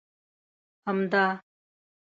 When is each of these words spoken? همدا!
همدا! 0.87 1.25